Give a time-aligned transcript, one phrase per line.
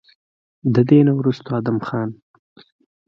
[0.73, 2.09] د دې نه وروستو ادم خان